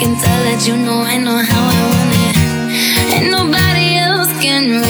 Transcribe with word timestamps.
can 0.00 0.16
tell 0.16 0.40
that 0.48 0.66
you 0.66 0.76
know 0.78 1.02
I 1.02 1.18
know 1.18 1.36
how 1.36 1.64
I 1.76 1.80
want 1.92 2.12
it. 2.24 2.36
and 3.16 3.30
nobody 3.30 3.98
else 3.98 4.32
can 4.40 4.89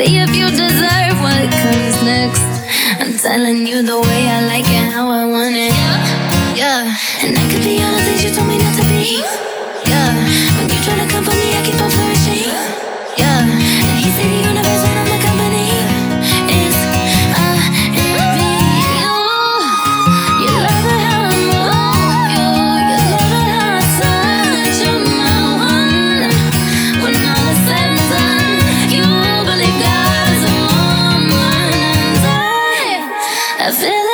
See 0.00 0.16
if 0.16 0.34
you 0.34 0.48
deserve 0.48 1.20
what 1.20 1.50
comes 1.60 2.02
next. 2.02 2.40
I'm 3.00 3.18
telling 3.18 3.66
you 3.66 3.82
the 3.82 4.00
way 4.00 4.20
I 4.28 4.40
like 4.46 4.64
it, 4.64 4.92
how 4.94 5.10
I 5.10 5.19
Cause 33.70 33.84
it 33.84 34.09